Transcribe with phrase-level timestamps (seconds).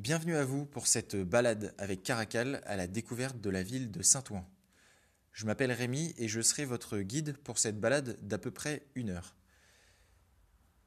[0.00, 4.00] Bienvenue à vous pour cette balade avec Caracal à la découverte de la ville de
[4.00, 4.48] Saint-Ouen.
[5.34, 9.10] Je m'appelle Rémi et je serai votre guide pour cette balade d'à peu près une
[9.10, 9.36] heure.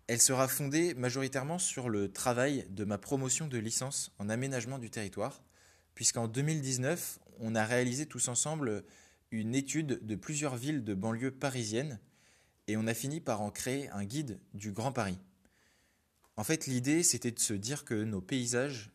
[0.07, 4.89] Elle sera fondée majoritairement sur le travail de ma promotion de licence en aménagement du
[4.89, 5.43] territoire,
[5.93, 8.83] puisqu'en 2019, on a réalisé tous ensemble
[9.29, 11.99] une étude de plusieurs villes de banlieue parisienne
[12.65, 15.19] et on a fini par en créer un guide du Grand Paris.
[16.35, 18.89] En fait, l'idée, c'était de se dire que nos paysages,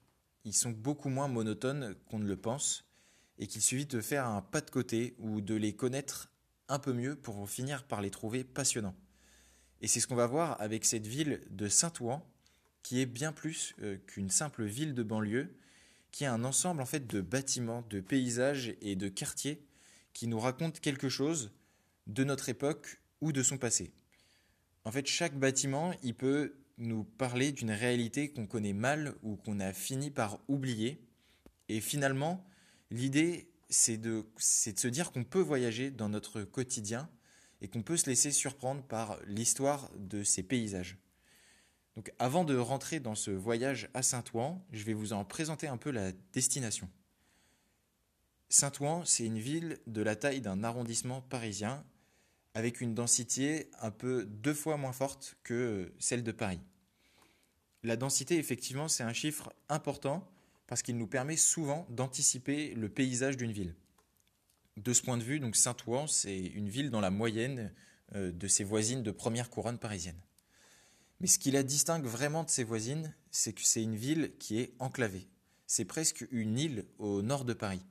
[0.45, 2.85] ils sont beaucoup moins monotones qu'on ne le pense,
[3.39, 6.31] et qu'il suffit de faire un pas de côté ou de les connaître
[6.69, 8.97] un peu mieux pour finir par les trouver passionnants.
[9.81, 12.25] Et c'est ce qu'on va voir avec cette ville de Saint-Ouen,
[12.83, 15.55] qui est bien plus euh, qu'une simple ville de banlieue,
[16.11, 19.65] qui est un ensemble en fait de bâtiments, de paysages et de quartiers
[20.13, 21.53] qui nous racontent quelque chose
[22.07, 23.93] de notre époque ou de son passé.
[24.85, 29.61] En fait, chaque bâtiment, il peut nous parler d'une réalité qu'on connaît mal ou qu'on
[29.61, 31.01] a fini par oublier.
[31.69, 32.45] Et finalement,
[32.91, 37.11] l'idée, c'est de, de, se dire qu'on peut voyager dans notre quotidien
[37.61, 40.97] et qu'on peut se laisser surprendre par l'histoire de ces paysages.
[41.97, 45.77] Donc avant de rentrer dans ce voyage à Saint-Ouen, je vais vous en présenter un
[45.77, 46.89] peu la destination.
[48.49, 51.85] Saint-Ouen, c'est une ville de la taille d'un arrondissement parisien
[52.55, 56.61] avec une densité un peu deux fois moins forte que celle de Paris.
[57.83, 60.29] La densité, effectivement, c'est un chiffre important
[60.67, 63.75] parce qu'il nous permet souvent d'anticiper le paysage d'une ville.
[64.77, 67.73] De ce point de vue, Saint-Ouen, c'est une ville dans la moyenne
[68.15, 70.21] euh, de ses voisines de première couronne parisienne.
[71.21, 74.61] Mais ce qui la distingue vraiment de ses voisines, c'est que c'est une ville qui
[74.61, 75.27] est enclavée.
[75.67, 77.85] C'est presque une île au nord de Paris.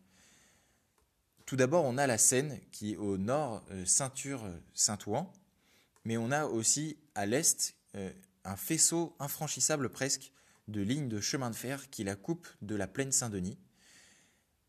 [1.48, 5.32] Tout d'abord, on a la Seine qui au nord, euh, ceinture euh, Saint-Ouen,
[6.04, 8.12] mais on a aussi à l'est euh,
[8.44, 10.34] un faisceau infranchissable presque
[10.68, 13.58] de lignes de chemin de fer qui la coupe de la plaine Saint-Denis.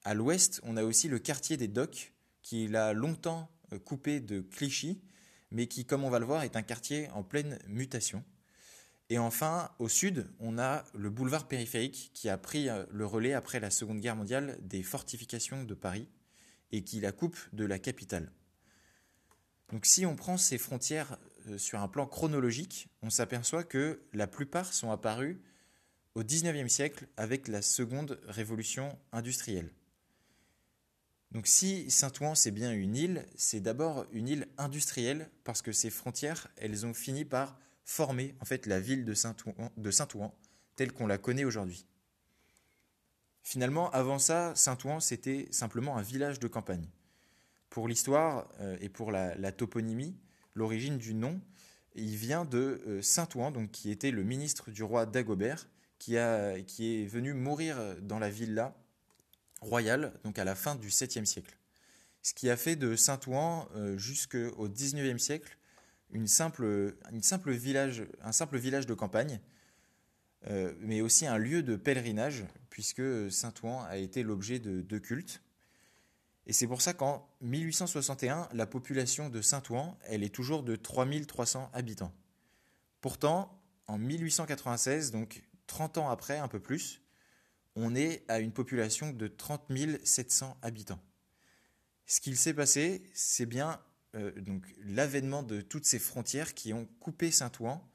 [0.05, 2.13] À l'ouest, on a aussi le quartier des Docks
[2.43, 3.51] qui l'a longtemps
[3.85, 5.03] coupé de Clichy,
[5.51, 8.25] mais qui, comme on va le voir, est un quartier en pleine mutation.
[9.11, 13.59] Et enfin, au sud, on a le boulevard périphérique qui a pris le relais après
[13.59, 16.09] la Seconde Guerre mondiale des fortifications de Paris
[16.73, 18.31] et qui la coupe de la capitale.
[19.71, 21.19] Donc si on prend ces frontières
[21.49, 25.41] euh, sur un plan chronologique, on s'aperçoit que la plupart sont apparues
[26.15, 29.71] au XIXe siècle avec la seconde révolution industrielle.
[31.33, 35.91] Donc si Saint-Ouen c'est bien une île, c'est d'abord une île industrielle parce que ces
[35.91, 40.33] frontières, elles ont fini par former en fait la ville de Saint-Ouen
[40.77, 41.87] telle qu'on la connaît aujourd'hui.
[43.49, 46.87] Finalement, avant ça, Saint-Ouen, c'était simplement un village de campagne.
[47.71, 50.15] Pour l'histoire euh, et pour la, toponymie,
[50.53, 51.41] l'origine du nom,
[51.95, 55.67] il vient de euh, Saint-Ouen, donc qui était le ministre du roi Dagobert,
[55.99, 58.77] qui, a, qui est venu mourir dans la villa
[59.63, 61.57] royale, donc à la fin du 7e siècle.
[62.21, 65.57] Ce qui a fait de Saint-Ouen euh, jusqu'au 19e siècle
[66.11, 69.41] une simple, une simple village, un simple village de campagne
[70.47, 75.43] euh, mais aussi un lieu de pèlerinage, puisque Saint-Ouen a été l'objet de, de cultes.
[76.47, 81.71] Et c'est pour ça qu'en 1861, la population de Saint-Ouen, elle est toujours de 3300
[81.75, 82.13] habitants.
[83.01, 87.03] Pourtant, en 1896, donc 30 ans après, un peu plus,
[87.77, 89.71] on est à une population de 30
[90.05, 91.01] 700 habitants.
[92.07, 93.79] Ce qu'il s'est passé, c'est bien
[94.15, 94.33] euh,
[94.87, 97.87] l'avènement de toutes ces frontières qui ont coupé Saint-Ouen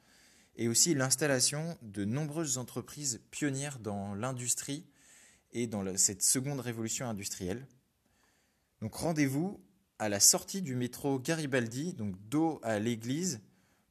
[0.56, 4.86] et aussi l'installation de nombreuses entreprises pionnières dans l'industrie
[5.52, 7.68] et dans cette seconde révolution industrielle.
[8.81, 9.59] Donc rendez-vous
[10.00, 13.42] à la sortie du métro Garibaldi, donc dos à l'église,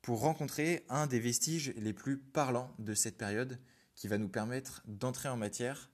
[0.02, 3.58] pour rencontrer un des vestiges les plus parlants de cette période
[3.94, 5.90] qui va nous permettre d'entrer en matière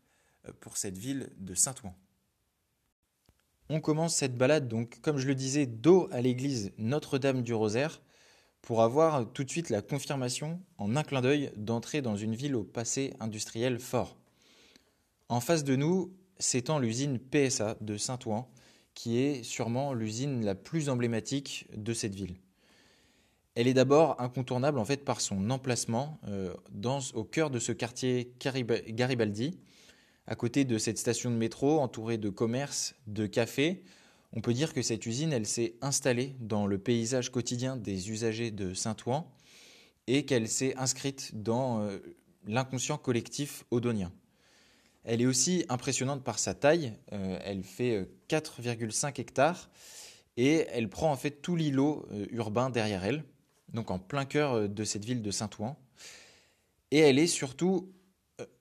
[0.47, 1.95] euh, pour cette ville de Saint-Ouen.
[3.69, 8.01] On commence cette balade donc comme je le disais dos à l'église Notre-Dame du Rosaire
[8.63, 12.55] pour avoir tout de suite la confirmation, en un clin d'œil, d'entrer dans une ville
[12.55, 14.17] au passé industriel fort.
[15.29, 18.49] En face de nous s'étend l'usine PSA de Saint-Ouen,
[18.95, 22.37] qui est sûrement l'usine la plus emblématique de cette ville.
[23.55, 27.73] Elle est d'abord incontournable en fait par son emplacement euh, dans, au cœur de ce
[27.73, 29.59] quartier Garibaldi,
[30.27, 33.83] à côté de cette station de métro entourée de commerces, de cafés,
[34.33, 38.51] on peut dire que cette usine, elle s'est installée dans le paysage quotidien des usagers
[38.51, 39.27] de Saint-Ouen
[40.07, 41.99] et qu'elle s'est inscrite dans euh,
[42.47, 44.13] l'inconscient collectif odonien.
[45.05, 49.71] Elle est aussi impressionnante par sa taille, euh, elle fait 4,5 euh, hectares
[50.37, 53.25] et elle prend en fait tout l'îlot urbain derrière elle,
[53.73, 55.77] donc en plein cœur de cette ville de Saint-Ouen.
[56.91, 57.93] Et elle est surtout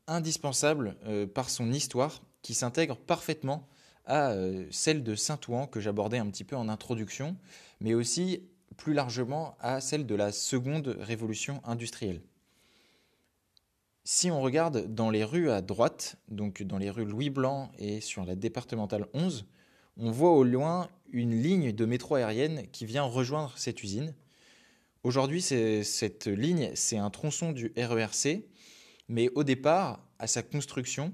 [0.07, 0.97] indispensable
[1.35, 3.69] par son histoire qui s'intègre parfaitement
[4.07, 4.33] à
[4.71, 7.37] celle de Saint-Ouen que j'abordais un petit peu en introduction,
[7.79, 8.41] mais aussi
[8.77, 12.21] plus largement à celle de la seconde révolution industrielle.
[14.03, 17.99] Si on regarde dans les rues à droite, donc dans les rues Louis Blanc et
[17.99, 19.45] sur la départementale 11,
[19.97, 24.13] on voit au loin une ligne de métro aérienne qui vient rejoindre cette usine.
[25.03, 28.45] Aujourd'hui, cette ligne, c'est un tronçon du RERC,
[29.09, 31.13] mais au départ, à sa construction,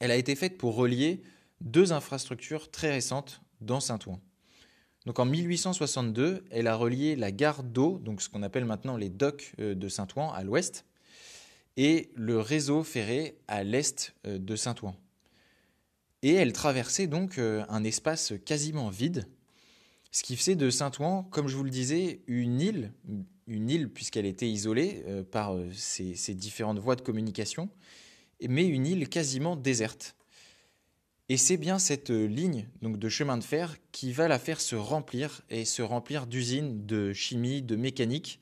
[0.00, 1.22] elle a été faite pour relier
[1.60, 4.20] deux infrastructures très récentes dans Saint-Ouen.
[5.06, 9.08] Donc en 1862, elle a relié la gare d'eau, donc ce qu'on appelle maintenant les
[9.08, 10.84] docks euh, de Saint-Ouen à l'ouest,
[11.76, 14.94] et le réseau ferré à l'est euh, de Saint-Ouen.
[16.22, 19.26] Et elle traversait donc euh, un espace quasiment vide,
[20.10, 22.92] ce qui faisait de Saint-Ouen, comme je vous le disais, une île,
[23.46, 27.70] une île puisqu'elle était isolée par ses différentes voies de communication,
[28.48, 30.16] mais une île quasiment déserte.
[31.30, 34.60] Et c'est bien cette euh, ligne donc de chemin de fer qui va la faire
[34.60, 38.40] se remplir et se remplir d'usines de chimie, de mécanique,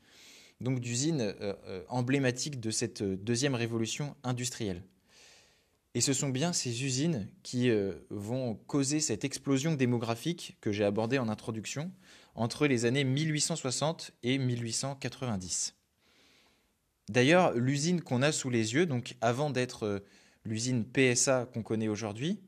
[0.62, 4.82] donc d'usines euh, euh, emblématiques de cette deuxième révolution industrielle.
[5.92, 7.70] Et ce sont bien ces usines qui
[8.08, 11.90] vont causer cette explosion démographique que j'ai abordée en introduction
[12.34, 15.74] entre les années 1860 et 1890.
[17.08, 20.04] D'ailleurs, l'usine qu'on a sous les yeux, donc avant d'être
[20.44, 22.38] l'usine PSA qu'on connaît aujourd'hui,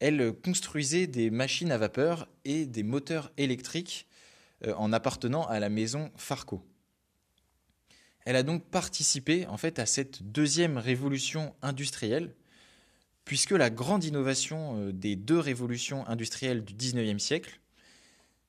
[0.00, 4.06] elle construisait des machines à vapeur et des moteurs électriques
[4.66, 6.64] euh, en appartenant à la maison Farco.
[8.24, 12.34] Elle a donc participé en fait à cette deuxième révolution industrielle,
[13.24, 17.60] puisque la grande innovation euh, des deux révolutions industrielles du XIXe siècle,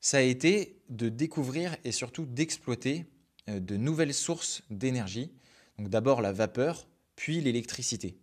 [0.02, 3.06] ça a été de découvrir et surtout d'exploiter
[3.50, 5.32] euh, de nouvelles sources d'énergie,
[5.78, 8.18] donc d'abord la vapeur, puis l'électricité.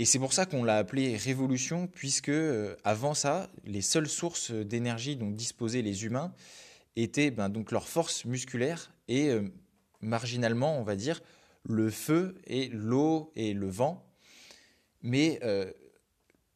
[0.00, 4.50] Et c'est pour ça qu'on l'a appelé révolution, puisque euh, avant ça, les seules sources
[4.50, 6.32] d'énergie dont disposaient les humains
[6.96, 9.42] étaient ben, donc leur force musculaire et euh,
[10.00, 11.20] marginalement, on va dire,
[11.64, 14.10] le feu et l'eau et le vent.
[15.02, 15.70] Mais euh,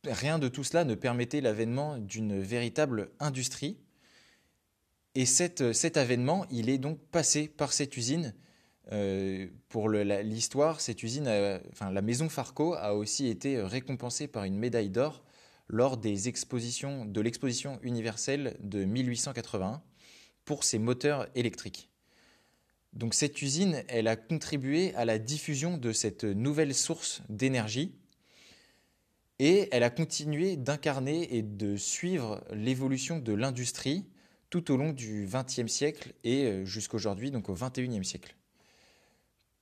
[0.07, 3.77] rien de tout cela ne permettait l'avènement d'une véritable industrie.
[5.15, 8.33] Et cet avènement, il est donc passé par cette usine
[8.93, 11.29] euh, pour l'histoire, cette usine,
[11.73, 15.25] enfin, la maison Farco a aussi été récompensée par une médaille d'or
[15.69, 19.83] lors des expositions, de l'exposition universelle de 1881
[20.45, 21.91] pour ses moteurs électriques.
[22.93, 27.93] Donc cette usine, elle a contribué à la diffusion de cette nouvelle source d'énergie
[29.41, 34.05] et elle a continué d'incarner et de suivre l'évolution de l'industrie
[34.49, 38.37] tout au long du XXe siècle et euh, jusqu'aujourd'hui, donc au XXIe siècle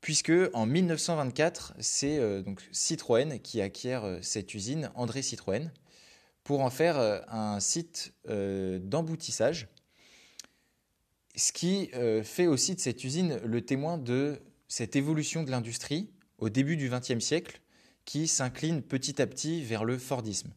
[0.03, 5.71] puisque en 1924, c'est euh, donc Citroën qui acquiert euh, cette usine, André Citroën,
[6.45, 9.69] pour en faire euh, un site d'emboutissage,
[11.35, 11.91] ce qui
[12.25, 16.91] fait aussi de cette usine le témoin de cette évolution de l'industrie au début du
[16.91, 17.63] XXe siècle,
[18.05, 20.51] qui s'incline petit à petit vers le Fordisme.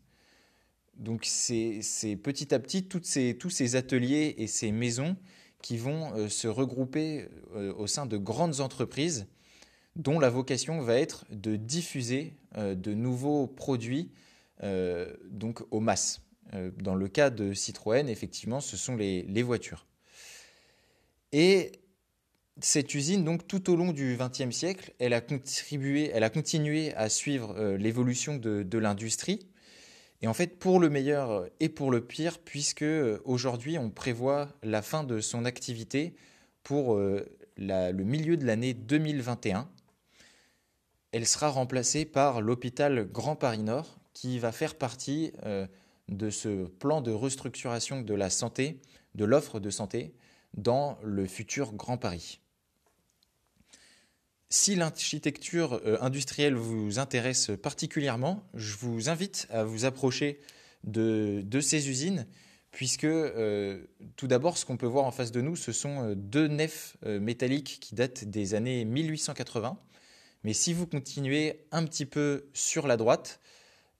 [0.97, 1.79] Donc c'est
[2.21, 5.15] petit à petit ces, tous ces ateliers et ces maisons
[5.61, 9.27] qui vont se regrouper au sein de grandes entreprises
[9.95, 14.11] dont la vocation va être de diffuser euh, de nouveaux produits
[14.63, 16.21] euh, donc aux masses.
[16.53, 19.87] Euh, dans le cas de Citroën, effectivement, ce sont les, voitures.
[21.31, 21.71] Et
[22.61, 26.93] cette usine, donc tout au long du XXe siècle, elle a contribué, elle a continué
[26.93, 29.47] à suivre l'évolution de, de l'industrie.
[30.21, 32.85] Et en fait, pour le meilleur et pour le pire, puisque
[33.25, 36.15] aujourd'hui on prévoit la fin de son activité
[36.63, 39.69] pour le milieu de l'année 2021
[41.15, 45.65] elle sera remplacée par l'hôpital Grand Paris Nord, qui va faire partie euh,
[46.09, 48.81] de ce plan de restructuration de la santé,
[49.13, 50.13] de l'offre de santé,
[50.55, 52.41] dans le futur Grand Paris.
[54.49, 60.41] Si l'architecture euh, industrielle vous intéresse particulièrement, je vous invite à vous approcher
[60.83, 62.27] de, ces usines,
[62.71, 63.85] puisque euh,
[64.17, 67.77] tout d'abord, ce qu'on peut voir en face de nous, ce sont deux nefs métalliques
[67.79, 69.79] qui datent des années 1880
[70.45, 73.39] mais si vous continuez un petit peu sur la droite,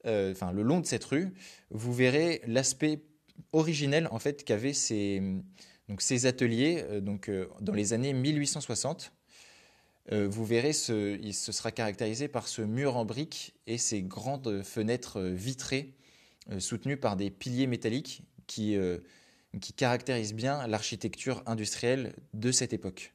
[0.06, 1.34] euh, enfin le long de cette rue,
[1.72, 3.02] vous verrez l'aspect
[3.52, 5.24] originel en fait qu'avaient ces,
[6.28, 9.12] ateliers euh, donc, euh, dans les années 1860.
[10.12, 14.62] vous verrez, ce, il se sera caractérisé par ce mur en briques et ces grandes
[14.62, 15.96] fenêtres vitrées
[16.60, 18.78] soutenues par des piliers métalliques qui
[19.76, 23.15] caractérisent bien l'architecture industrielle de cette époque.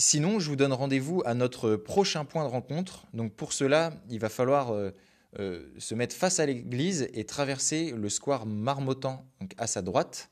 [0.00, 3.04] Sinon, je vous donne rendez-vous à notre prochain point de rencontre.
[3.12, 4.92] Donc pour cela, il va falloir euh,
[5.38, 9.28] euh, se mettre face à l'église et traverser le square Marmottan
[9.58, 10.30] à sa droite.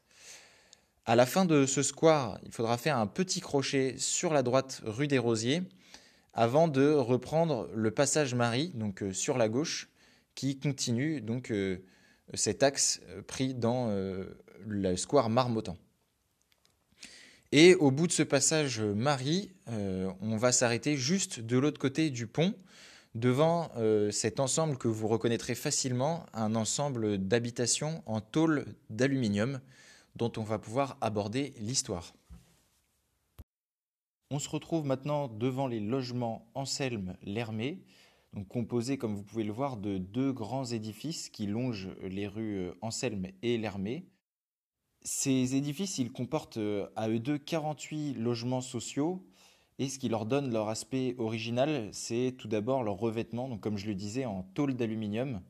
[1.05, 4.81] À la fin de ce square, il faudra faire un petit crochet sur la droite
[4.87, 5.61] rue des Rosiers
[6.33, 9.91] avant de reprendre le passage Marie, donc euh, sur la gauche,
[10.35, 11.53] qui continue donc
[12.33, 13.91] cet axe pris dans
[14.65, 15.77] le square Marmottan.
[17.51, 22.11] Et au bout de ce passage Marie, euh, on va s'arrêter juste de l'autre côté
[22.11, 22.55] du pont,
[23.15, 29.61] devant euh, cet ensemble que vous reconnaîtrez facilement, un ensemble d'habitations en tôle d'aluminium
[30.15, 32.13] dont on va pouvoir aborder l'histoire.
[34.31, 37.81] On se retrouve maintenant devant les logements Anselme-Lermé,
[38.51, 42.75] composés, comme vous pouvez le voir, de deux grands édifices qui longent les rues euh,
[42.83, 44.05] Anselme et Lermé.
[45.03, 49.25] Ces édifices, ils comportent euh, à eux deux 48 logements sociaux.
[49.79, 53.79] Et ce qui leur donne leur aspect original, c'est tout d'abord leur revêtement, donc comme
[53.79, 55.41] je le disais, en tôle d'aluminium,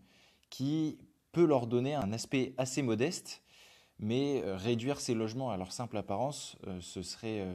[0.51, 0.99] qui
[1.33, 3.43] peut leur donner un aspect assez modeste,
[3.99, 7.47] mais euh, réduire ces logements à leur simple apparence, euh, ce, serait,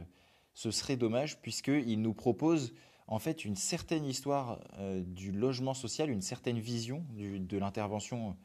[0.55, 2.73] ce serait dommage, puisqu'ils nous proposent
[3.05, 4.59] en fait une certaine histoire
[5.05, 8.35] du logement social, une certaine vision de l'intervention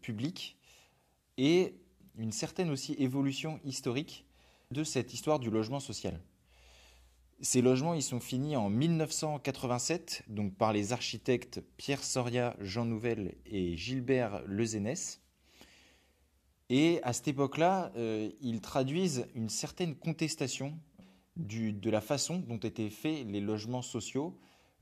[0.00, 0.56] publique,
[1.36, 1.74] et
[2.18, 4.26] une certaine aussi évolution historique
[4.70, 6.20] de cette histoire du logement social.
[7.40, 13.36] Ces logements, ils sont finis en 1987, donc par les architectes Pierre Soria, Jean Nouvel
[13.46, 15.22] et Gilbert Lezenès.
[16.68, 20.76] Et à cette époque-là, euh, ils traduisent une certaine contestation
[21.36, 24.36] de la façon dont étaient faits les logements sociaux,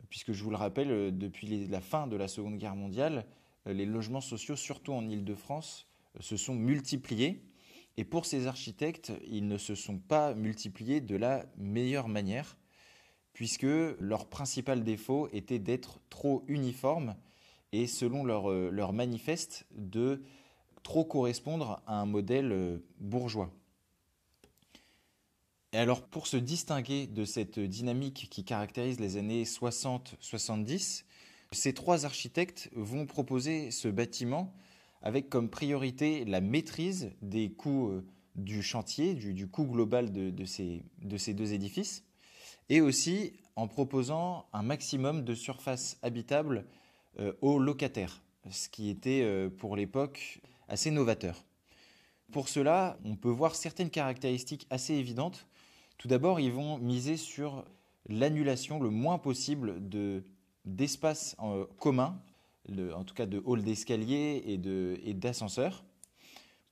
[0.08, 3.26] puisque je vous le rappelle, euh, depuis la fin de la Seconde Guerre mondiale,
[3.66, 5.86] euh, les logements sociaux, surtout en Île-de-France,
[6.20, 7.42] se sont multipliés.
[7.96, 12.56] Et pour ces architectes, ils ne se sont pas multipliés de la meilleure manière,
[13.32, 13.66] puisque
[14.00, 17.16] leur principal défaut était d'être trop uniformes
[17.72, 20.22] et, selon leur, euh, leur manifeste, de
[20.82, 23.50] trop correspondre à un modèle euh, bourgeois.
[25.72, 31.04] Et alors, pour se distinguer de cette dynamique qui caractérise les années 60-70,
[31.52, 34.54] ces trois architectes vont proposer ce bâtiment
[35.02, 40.82] avec comme priorité la maîtrise des coûts euh, du chantier, du, coût global de, ces,
[41.00, 42.04] deux édifices,
[42.68, 46.66] et aussi en proposant un maximum de surface habitable
[47.18, 51.44] euh, aux locataires, ce qui était euh, pour l'époque assez novateur.
[52.32, 55.46] Pour cela, on peut voir certaines caractéristiques assez évidentes.
[55.96, 57.64] Tout d'abord, ils vont miser sur
[58.08, 59.80] l'annulation le moins possible
[60.64, 61.36] d'espaces
[61.78, 62.20] communs
[62.94, 65.84] en tout cas de hall d'escalier et d'ascenseur,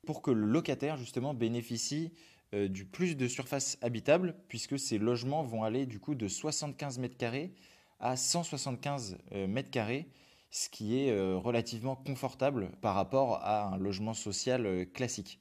[0.04, 2.12] pour que le locataire justement bénéficie
[2.54, 6.98] euh, du plus de surface habitable, puisque ces logements vont aller du coup de 75
[6.98, 7.52] mètres carrés
[7.98, 10.08] à 175 euh, mètres carrés,
[10.50, 15.40] ce qui est euh, relativement confortable par rapport à un logement social classique.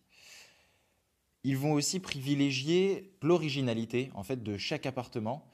[1.43, 5.45] Ils vont aussi privilégier l'originalité en fait de chaque appartement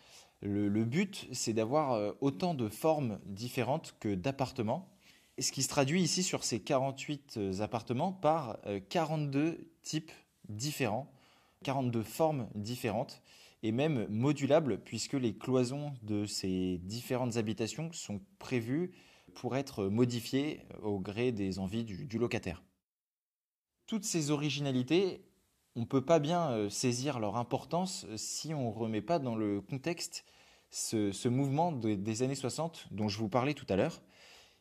[0.41, 4.89] le, but, c'est d'avoir euh, autant de formes différentes que d'appartements.
[5.37, 8.57] Ce qui se traduit ici sur ces 48 euh, appartements par
[8.89, 10.11] 42 euh, types
[10.47, 11.11] différents,
[11.63, 13.21] 42 formes différentes
[13.63, 18.91] et même modulables puisque les cloisons de ces différentes habitations sont prévues
[19.35, 22.63] pour être modifiées au gré des envies du locataire.
[23.85, 25.28] Toutes ces originalités,
[25.75, 29.19] on ne peut pas bien euh, saisir leur importance euh, si on ne remet pas
[29.19, 30.25] dans le contexte
[30.71, 34.01] ce, mouvement des années 60 dont je vous parlais tout à l'heure,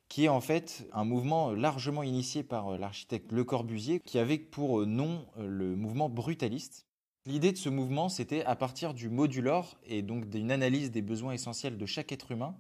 [0.09, 4.39] qui est en fait un mouvement largement initié par euh, l'architecte Le Corbusier, qui avait
[4.39, 6.87] pour nom le mouvement brutaliste.
[7.27, 11.33] L'idée de ce mouvement, c'était à partir du modular et donc d'une analyse des besoins
[11.33, 12.57] essentiels de chaque être humain,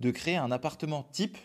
[0.00, 1.38] de créer un appartement type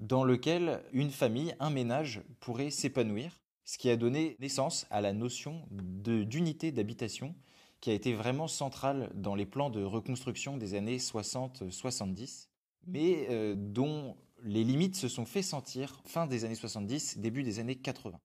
[0.00, 5.12] dans lequel une famille, un ménage pourrait s'épanouir ce qui a donné naissance à la
[5.12, 7.34] notion d'unité d'habitation
[7.80, 12.48] qui a été vraiment centrale dans les plans de reconstruction des années 60-70,
[12.86, 17.58] mais euh, dont les limites se sont fait sentir fin des années 70, début des
[17.58, 18.18] années 80.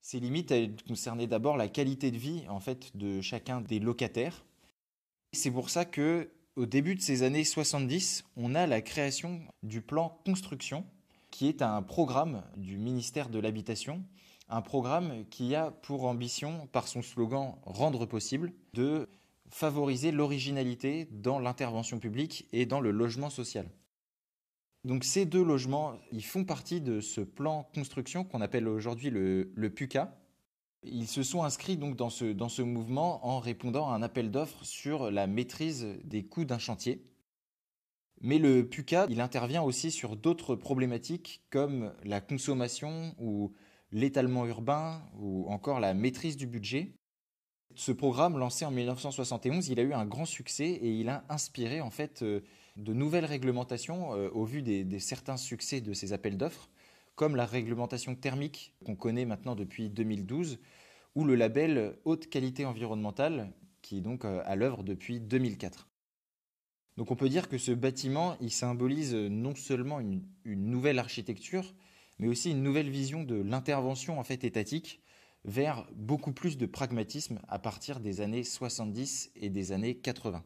[0.00, 0.54] Ces limites
[0.86, 4.46] concernaient d'abord la qualité de vie en fait de chacun des locataires.
[5.32, 9.80] C'est pour ça que au début de ces années 70, on a la création du
[9.80, 10.84] plan construction
[11.30, 14.02] qui est un programme du ministère de l'Habitation
[14.48, 19.08] un programme qui a pour ambition, par son slogan Rendre possible, de
[19.50, 23.68] favoriser l'originalité dans l'intervention publique et dans le logement social.
[24.84, 29.70] Donc ces deux logements, ils font partie de ce plan construction qu'on appelle aujourd'hui le,
[29.74, 30.16] PUCA.
[30.84, 34.30] Ils se sont inscrits donc dans ce, dans ce mouvement en répondant à un appel
[34.30, 37.02] d'offres sur la maîtrise des coûts d'un chantier.
[38.20, 43.52] Mais le PUCA, il intervient aussi sur d'autres problématiques comme la consommation ou
[43.92, 46.92] l'étalement urbain ou encore la maîtrise du budget.
[47.74, 51.80] Ce programme, lancé en 1971, il a eu un grand succès et il a inspiré
[51.80, 52.40] en fait euh,
[52.76, 56.68] de nouvelles réglementations euh, au vu des, certains succès de ces appels d'offres,
[57.14, 60.58] comme la réglementation thermique qu'on connaît maintenant depuis 2012
[61.14, 63.52] ou le label haute qualité environnementale
[63.82, 65.88] qui est donc euh, à l'œuvre depuis 2004.
[66.96, 71.74] Donc on peut dire que ce bâtiment, il symbolise non seulement une, nouvelle architecture,
[72.18, 75.00] mais aussi une nouvelle vision de l'intervention en fait étatique
[75.44, 80.44] vers beaucoup plus de pragmatisme à partir des années 70 et des années 80.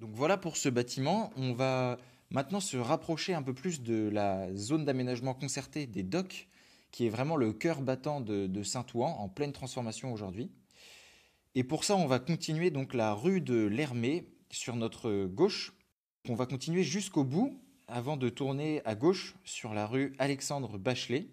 [0.00, 1.30] Donc voilà pour ce bâtiment.
[1.36, 1.98] On va
[2.30, 6.48] maintenant se rapprocher un peu plus de la zone d'aménagement concerté des docks,
[6.90, 10.50] qui est vraiment le cœur battant de, Saint-Ouen, en pleine transformation aujourd'hui.
[11.54, 15.74] Et pour ça, on va continuer donc la rue de l'Hermée, sur notre gauche.
[16.28, 21.28] On va continuer jusqu'au bout avant de tourner à gauche sur la rue Alexandre Bachelet.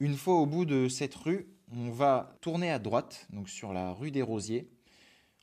[0.00, 3.92] Une fois au bout de cette rue, on va tourner à droite, donc sur la
[3.92, 4.68] rue des Rosiers.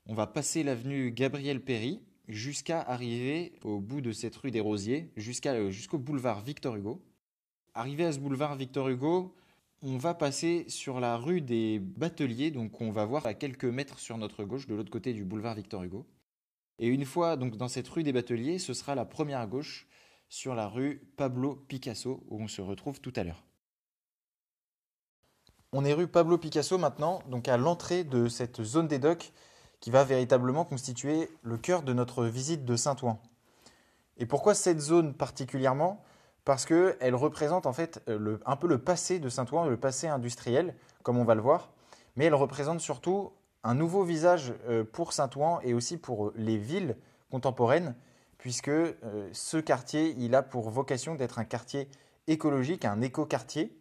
[0.06, 5.12] On va passer l'avenue Gabriel Péry jusqu'à arriver au bout de cette rue des Rosiers,
[5.18, 7.02] euh, jusqu'au boulevard Victor Hugo.
[7.74, 9.36] Arrivé à ce boulevard Victor Hugo,
[9.82, 14.00] on va passer sur la rue des Bateliers, donc on va voir à quelques mètres
[14.00, 16.06] sur notre gauche, de l'autre côté du boulevard Victor Hugo.
[16.80, 19.88] Et une fois donc dans cette rue des Bateliers, ce sera la première à gauche
[20.30, 23.44] sur la rue Pablo Picasso, où on se retrouve tout à l'heure.
[25.72, 29.32] On est rue Pablo Picasso maintenant, donc à l'entrée de cette zone des docks
[29.80, 33.20] qui va véritablement constituer le cœur de notre visite de Saint-Ouen.
[34.18, 36.04] Et pourquoi cette zone particulièrement?
[36.46, 41.18] Parce qu'elle représente en fait un peu le passé de Saint-Ouen, le passé industriel, comme
[41.18, 41.72] on va le voir,
[42.16, 43.32] mais elle représente surtout
[43.64, 46.98] un nouveau visage euh, pour Saint-Ouen et aussi pour les villes
[47.32, 47.96] contemporaines,
[48.38, 48.94] puisque euh,
[49.32, 51.88] ce quartier, il a pour vocation d'être un quartier
[52.28, 53.76] écologique, un éco-quartier,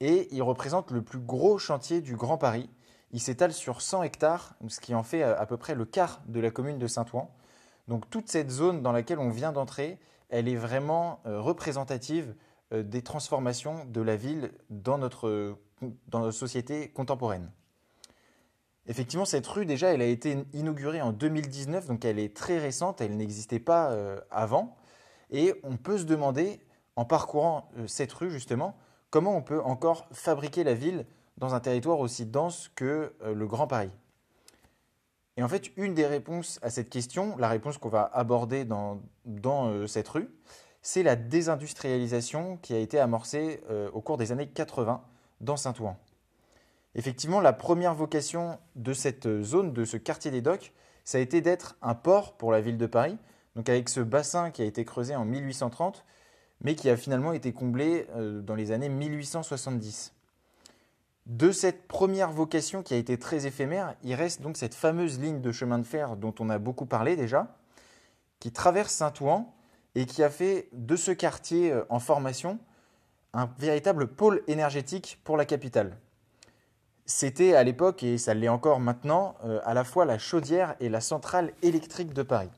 [0.00, 2.70] et il représente le plus gros chantier du Grand Paris.
[3.12, 6.40] Il s'étale sur 100 hectares, ce qui en fait à peu près le quart de
[6.40, 7.28] la commune de Saint-Ouen.
[7.88, 12.34] Donc toute cette zone dans laquelle on vient d'entrer, elle est vraiment euh, représentative
[12.72, 15.58] euh, des transformations de la ville dans notre,
[16.08, 17.50] dans notre société contemporaine.
[18.86, 23.00] Effectivement, cette rue, déjà, elle a été inaugurée en 2019, donc elle est très récente,
[23.00, 24.76] elle n'existait pas euh, avant.
[25.30, 26.60] Et on peut se demander,
[26.96, 28.76] en parcourant cette rue, justement,
[29.10, 31.06] comment on peut encore fabriquer la ville
[31.38, 33.90] dans un territoire aussi dense que le Grand Paris.
[35.40, 39.00] Et en fait, une des réponses à cette question, la réponse qu'on va aborder dans,
[39.26, 40.28] euh, cette rue,
[40.82, 45.02] c'est la désindustrialisation qui a été amorcée euh, au cours des années 80
[45.40, 45.96] dans Saint-Ouen.
[46.94, 50.72] Effectivement, la première vocation de cette zone, de ce quartier des docks,
[51.04, 53.16] ça a été d'être un port pour la ville de Paris,
[53.56, 56.04] donc avec ce bassin qui a été creusé en 1830,
[56.62, 60.12] mais qui a finalement été comblé euh, dans les années 1870.
[61.26, 65.40] De cette première vocation qui a été très éphémère, il reste donc cette fameuse ligne
[65.40, 67.56] de chemin de fer dont on a beaucoup parlé déjà,
[68.40, 69.46] qui traverse Saint-Ouen
[69.94, 72.58] et qui a fait de ce quartier euh, en formation
[73.32, 75.96] un véritable pôle énergétique pour la capitale.
[77.12, 80.88] C'était à l'époque, et ça l'est encore maintenant, euh, à la fois la chaudière et
[80.88, 82.50] la centrale électrique de Paris.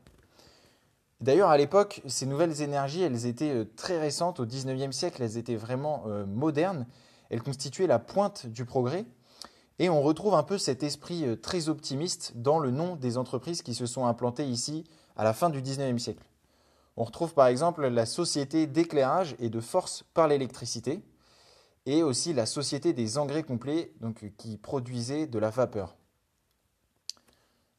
[1.23, 5.38] D'ailleurs, à l'époque, ces nouvelles énergies, elles étaient euh, très récentes, au 19e siècle, elles
[5.38, 6.87] étaient vraiment modernes,
[7.31, 9.07] elle constituait la pointe du progrès.
[9.79, 13.62] Et on retrouve un peu cet esprit euh, très optimiste dans le nom des entreprises
[13.62, 14.85] qui se sont implantées ici
[15.17, 16.25] à la fin du XIXe siècle.
[16.99, 21.03] On retrouve par exemple la société d'éclairage et de force par l'électricité,
[21.87, 25.97] et aussi la société des engrais complets, donc, qui produisait de la vapeur.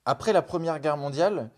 [0.06, 1.50] Après la Première Guerre mondiale,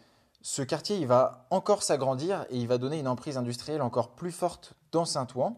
[0.42, 4.74] ce quartier va encore s'agrandir et il va donner une emprise industrielle encore plus forte
[4.92, 5.58] dans Saint-Ouen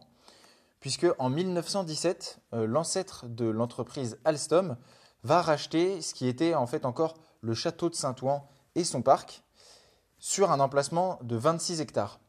[0.79, 4.77] puisque en 1917, euh, l'ancêtre de l'entreprise Alstom
[5.23, 8.43] va racheter ce qui était en fait encore le château de Saint-Ouen
[8.75, 9.43] et son parc
[10.19, 12.19] sur un emplacement de 26 hectares.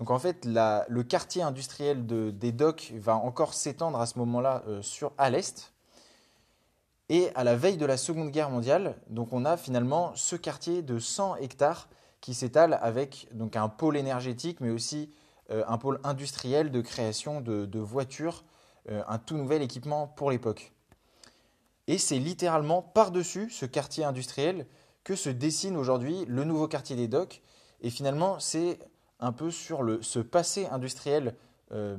[0.00, 4.80] Donc en fait, le quartier industriel des docks va encore s'étendre à ce moment-là euh,
[5.18, 5.74] à l'est.
[7.10, 10.80] Et à la veille de la Seconde Guerre mondiale, donc on a finalement ce quartier
[10.80, 11.90] de 100 hectares
[12.22, 15.10] qui s'étale avec donc un pôle énergétique, mais aussi
[15.50, 18.44] euh, un pôle industriel de création de, voitures,
[18.88, 20.72] euh, un tout nouvel équipement pour l'époque.
[21.88, 24.66] Et c'est littéralement par-dessus ce quartier industriel
[25.04, 27.42] que se dessine aujourd'hui le nouveau quartier des docks.
[27.82, 28.78] Et finalement, c'est
[29.20, 31.36] un peu sur ce passé industriel
[31.72, 31.96] euh,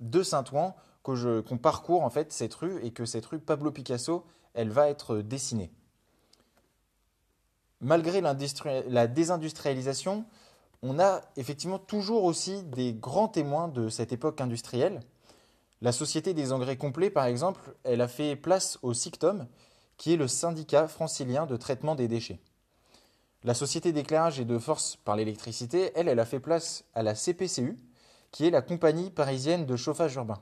[0.00, 4.70] de Saint-Ouen qu'on parcourt en fait cette rue et que cette rue Pablo Picasso, elle
[4.70, 5.70] va être dessinée.
[7.80, 10.24] Malgré la désindustrialisation,
[10.82, 15.00] on a effectivement toujours aussi des grands témoins de cette époque industrielle.
[15.82, 19.46] La Société des engrais complets, par exemple, elle a fait place au SICTOM,
[19.98, 22.40] qui est le syndicat francilien de traitement des déchets.
[23.44, 27.14] La Société d'éclairage et de force par l'électricité, elle, elle a fait place à la
[27.14, 27.78] CPCU,
[28.30, 30.40] qui est la compagnie parisienne de chauffage urbain.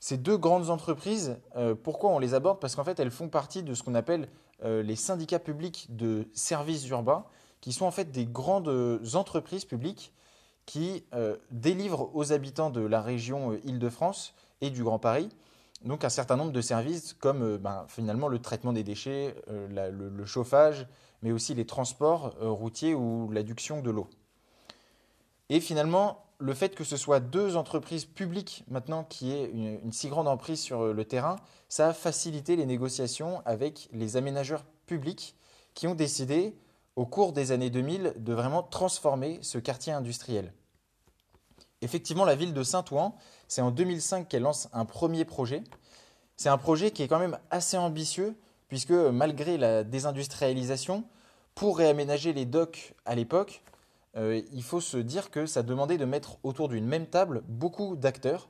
[0.00, 2.58] Ces deux grandes entreprises, euh, pourquoi on les aborde?
[2.58, 4.28] Parce qu'en fait, elles font partie de ce qu'on appelle
[4.64, 7.24] euh, les syndicats publics de services urbains,
[7.60, 10.12] qui sont en fait des grandes euh, entreprises publiques
[10.66, 11.04] qui
[11.50, 15.28] délivrent aux habitants de la région Île-de-France et du Grand Paris
[15.84, 20.86] donc un certain nombre de services comme ben, finalement le traitement des déchets, le, chauffage,
[21.22, 24.08] mais aussi les transports routiers ou l'adduction de l'eau.
[25.48, 30.08] Et finalement, le fait que ce soit deux entreprises publiques maintenant qui aient une, si
[30.08, 31.36] grande emprise sur euh, le terrain,
[31.68, 35.36] ça a facilité les négociations avec les aménageurs publics
[35.74, 36.56] qui ont décidé,
[36.96, 40.52] au cours des années 2000, de vraiment transformer ce quartier industriel.
[41.80, 43.14] Effectivement, la ville de Saint-Ouen,
[43.46, 45.62] c'est en 2005 qu'elle lance un premier projet.
[46.36, 48.36] C'est un projet qui est quand même assez ambitieux,
[48.72, 51.04] puisque malgré la désindustrialisation,
[51.54, 53.62] pour réaménager les docks à l'époque,
[54.16, 57.96] euh, il faut se dire que ça demandait de mettre autour d'une même table beaucoup
[57.96, 58.48] d'acteurs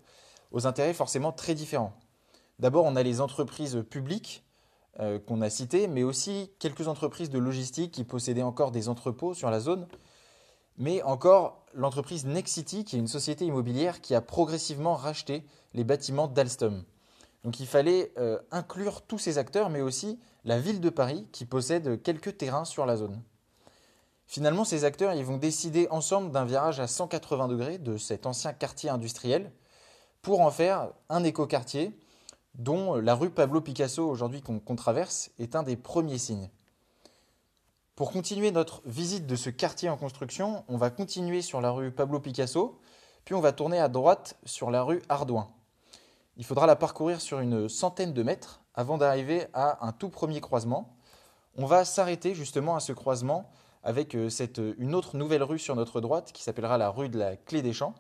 [0.53, 1.93] aux intérêts forcément très différents.
[2.61, 4.45] D'abord, on a les entreprises publiques
[5.01, 9.35] euh, qu'on a citées, mais aussi quelques entreprises de logistique qui possédaient encore des entrepôts
[9.35, 9.89] sur la zone,
[10.79, 16.29] mais encore l'entreprise Nexity, qui est une société immobilière qui a progressivement racheté les bâtiments
[16.29, 16.85] d'Alstom.
[17.45, 21.45] Donc il fallait euh, inclure tous ces acteurs, mais aussi la ville de Paris, qui
[21.45, 23.21] possède quelques terrains sur la zone.
[24.27, 28.53] Finalement, ces acteurs ils vont décider ensemble d'un virage à 180 degrés de cet ancien
[28.53, 29.53] quartier industriel
[30.23, 31.99] pour en faire un écoquartier
[32.55, 36.51] dont la rue Pablo Picasso aujourd'hui qu'on traverse est un des premiers signes.
[37.95, 41.91] Pour continuer notre visite de ce quartier en construction, on va continuer sur la rue
[41.91, 42.81] Pablo Picasso,
[43.25, 45.51] puis on va tourner à droite sur la rue Ardouin.
[46.37, 50.41] Il faudra la parcourir sur une centaine de mètres avant d'arriver à un tout premier
[50.41, 50.97] croisement.
[51.57, 53.51] On va s'arrêter justement à ce croisement
[53.83, 57.19] avec euh, euh, une autre nouvelle rue sur notre droite qui s'appellera la rue de
[57.19, 57.95] la Clé des Champs.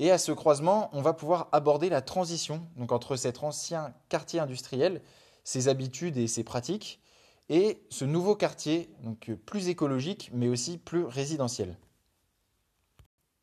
[0.00, 4.40] Et à ce croisement, on va pouvoir aborder la transition donc entre cet ancien quartier
[4.40, 5.00] industriel,
[5.44, 7.00] ses habitudes et ses pratiques,
[7.48, 11.78] et ce nouveau quartier, donc euh, plus écologique, mais aussi plus résidentiel.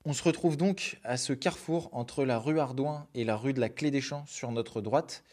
[0.04, 3.60] On se retrouve donc à ce carrefour entre la rue Ardouin et la rue de
[3.60, 5.24] la Clé des Champs sur notre droite,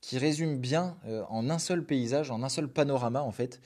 [0.00, 0.96] qui résume bien
[1.28, 3.60] en un seul paysage, en un seul panorama en fait,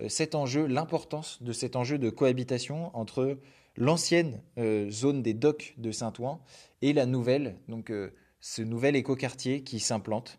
[0.00, 3.38] euh, cet enjeu, l'importance de cet enjeu de cohabitation entre
[3.76, 6.40] l'ancienne euh, zone des docks de Saint-Ouen
[6.82, 10.38] et la nouvelle, donc euh, ce nouvel écoquartier qui s'implante,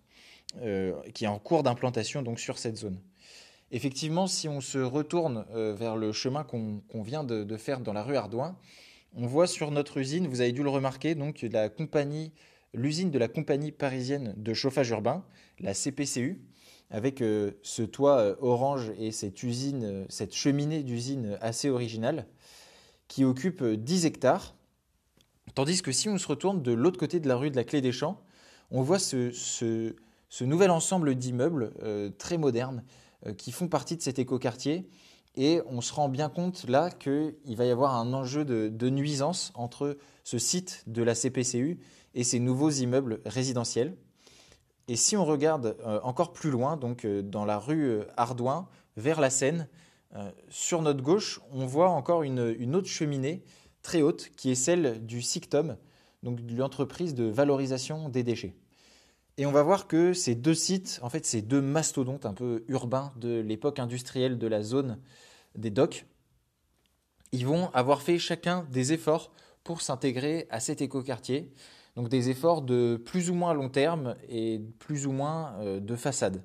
[1.14, 3.00] qui est en cours d'implantation donc sur cette zone.
[3.72, 8.18] Effectivement, si on se retourne vers le chemin qu'on vient de, faire dans la rue
[8.18, 8.58] Ardouin,
[9.15, 11.45] on voit sur notre usine, vous avez dû le remarquer, donc
[12.74, 15.26] l'usine de la compagnie parisienne de chauffage urbain,
[15.60, 16.41] la CPCU,
[16.91, 22.28] avec euh, ce toit euh, orange et cette usine, euh, cette cheminée d'usine assez originale,
[23.08, 24.56] qui occupe 10 hectares.
[25.56, 27.82] Tandis que si on se retourne de l'autre côté de la rue de la Clé
[27.82, 28.21] des Champs,
[28.69, 29.93] on voit ce,
[30.41, 31.74] nouvel ensemble d'immeubles
[32.17, 32.86] très modernes
[33.38, 34.88] qui font partie de cet écoquartier.
[35.36, 39.52] Et on se rend bien compte là qu'il va y avoir un enjeu de, nuisance
[39.56, 41.80] entre ce site de la CPCU
[42.13, 43.96] et ces nouveaux immeubles résidentiels.
[44.88, 48.67] Et si on regarde euh, encore plus loin, donc euh, dans la rue euh, Ardouin,
[48.98, 49.67] vers la Seine,
[50.50, 53.46] sur notre gauche, on voit encore une, autre cheminée
[53.82, 55.78] très haute qui est celle du SICTOM,
[56.22, 58.54] donc l'entreprise de valorisation des déchets.
[59.42, 62.64] Et on va voir que ces deux sites, en fait, ces deux mastodontes un peu
[62.68, 65.00] urbains de l'époque industrielle de la zone
[65.56, 66.06] des docks,
[67.32, 69.32] ils vont avoir fait chacun des efforts
[69.64, 71.52] pour s'intégrer à cet écoquartier.
[71.96, 75.96] Donc des efforts de plus ou moins long terme et plus ou moins euh, de
[75.96, 76.44] façade.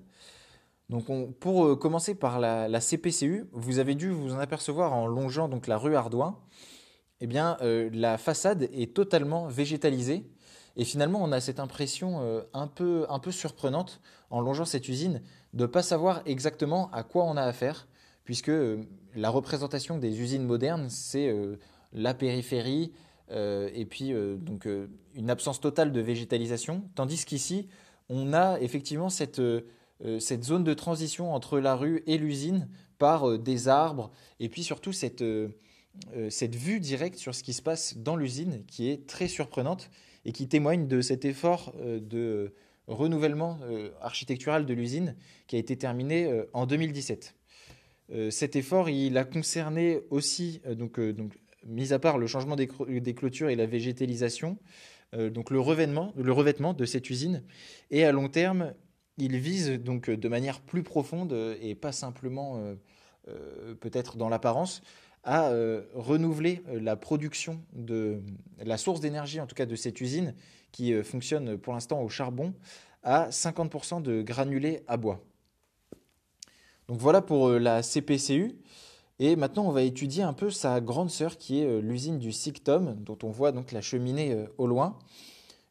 [0.89, 5.51] Donc pour euh, commencer par la, CPCU, vous avez dû vous en apercevoir en longeant
[5.51, 6.39] donc la rue Ardouin,
[7.21, 10.25] eh bien euh, la façade est totalement végétalisée
[10.77, 15.23] et finalement on a cette impression un, peu, un peu surprenante en longeant cette usine
[15.55, 17.89] de ne pas savoir exactement à quoi on a affaire
[18.25, 18.53] puisque
[19.15, 21.33] la représentation des usines modernes c'est
[21.93, 22.93] la périphérie,
[23.31, 27.69] euh, et puis euh, donc euh, une absence totale de végétalisation, tandis qu'ici
[28.09, 34.13] on a effectivement cette, zone de transition entre la rue et l'usine par des arbres
[34.39, 39.09] et puis surtout cette vue directe sur ce qui se passe dans l'usine qui est
[39.09, 39.91] très surprenante
[40.27, 42.53] et qui témoigne de cet effort de
[42.87, 43.59] renouvellement
[44.03, 47.35] architectural de l'usine qui a été terminé en 2017.
[48.31, 51.01] cet effort, il a concerné aussi, donc,
[51.65, 52.67] mis à part le changement des,
[53.15, 54.59] clôtures et la végétalisation,
[55.13, 56.13] donc le revêtement,
[56.75, 57.43] de cette usine,
[57.91, 58.75] et à long terme,
[59.19, 62.77] il vise donc de manière plus profonde et pas simplement
[63.29, 64.83] euh, peut-être dans l'apparence,
[65.27, 68.23] à euh, renouveler euh, la production de
[68.65, 70.35] la source d'énergie, en tout cas de cette usine,
[70.73, 72.55] qui fonctionne pour l'instant au charbon,
[73.03, 75.21] à 50% de granulés à bois.
[76.89, 78.57] Donc voilà pour la CPCU.
[79.19, 82.95] Et maintenant, on va étudier un peu sa grande sœur, qui est l'usine du Sictom,
[82.97, 84.99] dont on voit donc la cheminée au loin.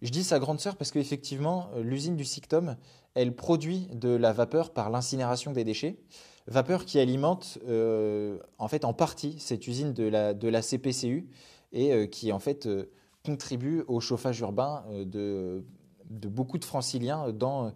[0.02, 2.76] Je dis sa grande sœur parce qu'effectivement, l'usine du Sictom,
[3.14, 5.98] elle produit de la vapeur par l'incinération des déchets
[6.48, 11.28] vapeur qui alimente euh, en fait en partie cette usine de la, de la CPCU
[11.74, 12.92] et euh, qui en fait euh,
[13.26, 15.64] contribue au chauffage urbain de,
[16.10, 17.74] de, beaucoup de franciliens dans,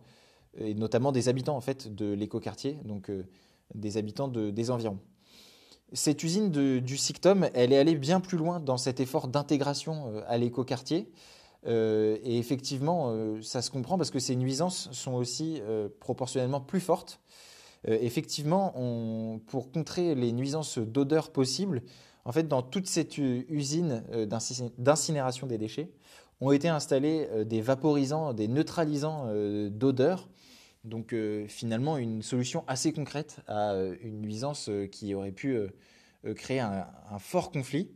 [0.57, 3.11] et notamment des habitants en fait de l'écoquartier, donc
[3.73, 4.99] des habitants de, des environs.
[5.91, 10.37] Cette usine du Sictom, elle est allée bien plus loin dans cet effort d'intégration à
[10.37, 11.11] l'écoquartier.
[11.65, 15.63] et effectivement, ça se comprend parce que ces nuisances sont aussi
[15.99, 17.19] proportionnellement plus fortes
[17.87, 21.81] euh, effectivement, pour contrer les nuisances d'odeur possibles,
[22.25, 24.25] en fait, dans toute cette usine euh,
[24.77, 25.89] d'incinération des déchets,
[26.41, 29.27] ont été installés euh, des vaporisants, des neutralisants
[29.69, 30.29] d'odeur.
[30.85, 31.13] Donc
[31.49, 35.59] finalement, une solution assez concrète à une nuisance qui aurait pu
[36.35, 36.87] créer un,
[37.19, 37.91] fort conflit.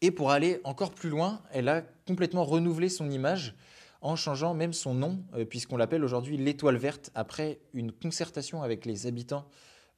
[0.00, 3.54] Et pour aller encore plus loin, elle a complètement renouvelé son image
[4.00, 8.86] en changeant même son nom, euh, puisqu'on l'appelle aujourd'hui l'étoile verte, après une concertation avec
[8.86, 9.46] les habitants,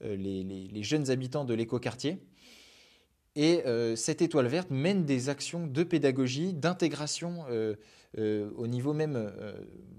[0.04, 2.18] euh, les, jeunes habitants de l'écoquartier.
[3.34, 7.44] Et euh, cette étoile verte mène des actions de pédagogie, d'intégration
[8.18, 9.32] au niveau même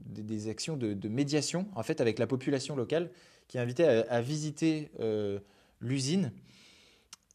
[0.05, 3.09] des, actions de, médiation, en fait, avec la population locale,
[3.47, 4.91] qui est invitée à, visiter
[5.81, 6.31] l'usine.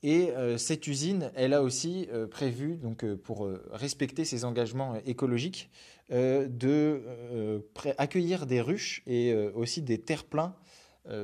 [0.03, 5.71] Et cette usine, elle a aussi prévu, donc, pour respecter ses engagements écologiques,
[6.11, 7.61] euh, de euh,
[7.99, 10.55] accueillir des ruches et euh, aussi des terre-pleins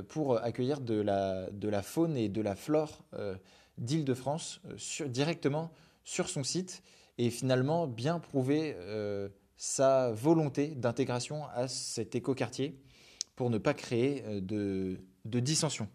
[0.09, 3.05] pour accueillir de la, de la, faune et de la flore
[3.77, 4.63] d'Île-de-France
[5.09, 5.73] directement
[6.05, 6.83] sur son site
[7.19, 8.75] et finalement bien prouver
[9.59, 12.81] sa volonté d'intégration à cet écoquartier
[13.37, 15.87] pour ne pas créer de, de dissension.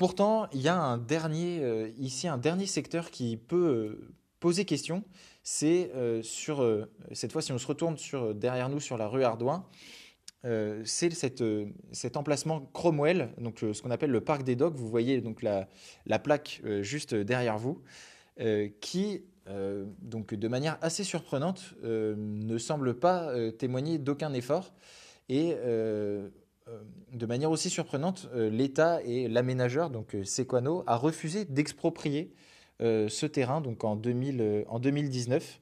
[0.00, 3.98] Pourtant, il y a un dernier, ici un dernier secteur qui peut
[4.40, 5.04] poser question,
[5.42, 8.96] c'est euh, sur, euh, cette fois si on se retourne sur, euh, derrière nous sur
[8.96, 9.66] la rue Ardouin,
[10.84, 14.74] c'est cet emplacement Cromwell, donc ce qu'on appelle le parc des docks.
[14.74, 15.68] Vous voyez donc la,
[16.06, 17.82] la plaque juste derrière vous,
[18.80, 19.22] qui,
[20.00, 24.72] donc de manière assez surprenante, ne semble pas témoigner d'aucun effort.
[25.28, 25.54] Et
[27.12, 32.32] de manière aussi surprenante, l'État et l'aménageur, donc Sequano, a refusé d'exproprier
[32.80, 35.60] euh, ce terrain en, 2000, en 2019,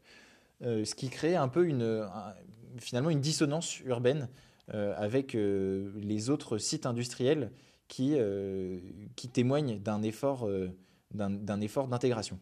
[0.63, 2.07] euh, ce qui crée un peu une,
[2.79, 4.29] finalement une dissonance urbaine
[4.73, 7.51] euh, avec les autres sites industriels
[7.89, 8.17] qui,
[9.17, 10.49] qui témoignent d'un effort
[11.13, 12.39] d'intégration.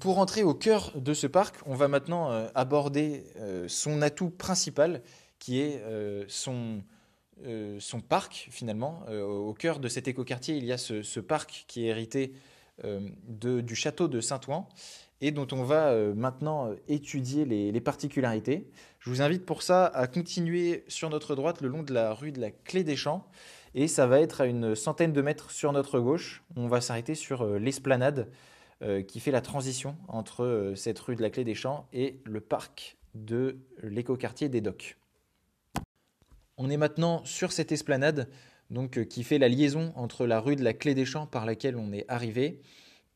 [0.00, 3.24] Pour rentrer au cœur de ce parc, on va maintenant aborder
[3.68, 5.02] son atout principal,
[5.38, 5.82] qui est
[6.28, 6.82] son,
[7.78, 9.04] son parc finalement.
[9.08, 12.32] au cœur de cet écoquartier, il y a ce, parc qui est hérité
[12.84, 14.68] euh, du château de Saint-Ouen
[15.22, 18.68] et dont on va euh, maintenant euh, étudier les, particularités.
[18.98, 22.32] Je vous invite pour ça à continuer sur notre droite le long de la rue
[22.32, 23.26] de la Clé des Champs
[23.74, 26.44] et ça va être à une centaine de mètres sur notre gauche.
[26.54, 28.30] On va s'arrêter sur l'esplanade
[29.08, 32.98] qui fait la transition entre cette rue de la Clé des Champs et le parc
[33.14, 34.98] de l'écoquartier des Docks.
[36.58, 38.30] On est maintenant sur cette esplanade
[38.70, 41.44] donc, euh, qui fait la liaison entre la rue de la Clé des Champs par
[41.44, 42.62] laquelle on est arrivé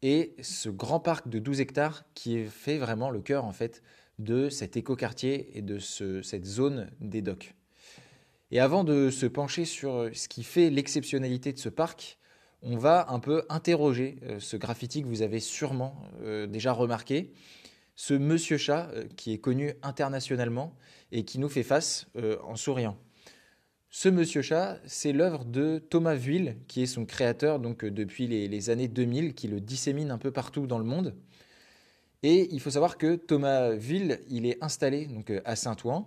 [0.03, 3.83] et ce grand parc de 12 hectares qui fait vraiment le cœur en fait
[4.18, 7.55] de cet écoquartier et de cette zone des docks.
[8.50, 12.18] Et avant de se pencher sur ce qui fait l'exceptionnalité de ce parc,
[12.62, 17.33] on va un peu interroger euh, ce graffiti que vous avez sûrement euh, déjà remarqué,
[17.96, 20.76] ce monsieur chat qui est connu internationalement
[21.11, 22.07] et qui nous fait face
[22.42, 22.96] en souriant.
[23.92, 28.29] Ce Monsieur Chat, c'est l'œuvre de Thomas Vuille, qui est son créateur donc euh, depuis
[28.29, 31.16] les, années 2000, qui le dissémine un peu partout dans le monde.
[32.22, 36.07] Et il faut savoir que Thomas Vuille, il est installé donc euh, à Saint-Ouen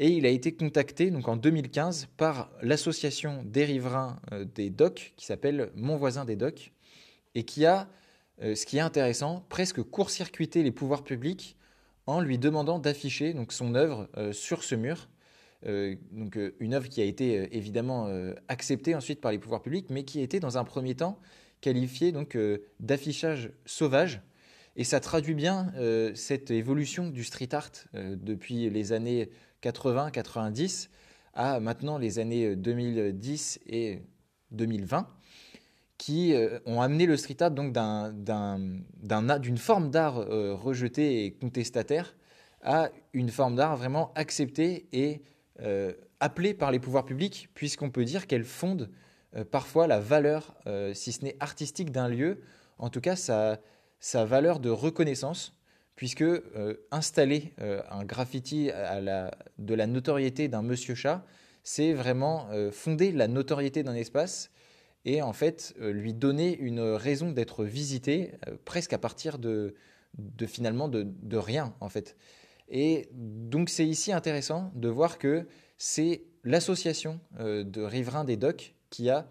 [0.00, 5.12] et il a été contacté donc en 2015 par l'association des riverains euh, des docks
[5.16, 6.72] qui s'appelle Mon voisin des docks
[7.36, 7.88] et qui a,
[8.42, 11.56] ce qui est intéressant, presque court-circuité les pouvoirs publics
[12.06, 15.08] en lui demandant d'afficher son œuvre sur ce mur.
[15.62, 18.08] Donc une œuvre qui a été évidemment
[18.48, 21.18] acceptée ensuite par les pouvoirs publics, mais qui a été dans un premier temps
[21.60, 22.38] qualifiée donc
[22.80, 24.22] d'affichage sauvage.
[24.76, 25.72] Et ça traduit bien
[26.14, 29.28] cette évolution du street art depuis les années
[29.62, 30.88] 80-90
[31.34, 34.02] à maintenant les années 2010 et
[34.50, 35.08] 2020
[35.98, 42.16] qui euh, ont amené le street art donc d'une forme d'art euh, rejetée et contestataire
[42.62, 45.22] à une forme d'art vraiment acceptée et
[45.60, 48.90] euh, appelée par les pouvoirs publics, puisqu'on peut dire qu'elle fonde
[49.52, 50.56] parfois la valeur,
[50.92, 52.40] si ce n'est artistique, d'un lieu,
[52.78, 53.60] en tout cas sa,
[54.24, 55.56] valeur de reconnaissance,
[55.94, 56.24] puisque
[56.90, 57.54] installer
[57.88, 58.72] un graffiti
[59.58, 61.24] de la notoriété d'un monsieur chat,
[61.62, 64.50] c'est vraiment fonder la notoriété d'un espace
[65.04, 69.74] et en fait euh, lui donner une raison d'être visité euh, presque à partir de,
[70.46, 72.16] finalement de, rien en fait.
[72.70, 78.74] Et donc c'est ici intéressant de voir que c'est l'association euh, de riverains des docks
[78.90, 79.28] qui a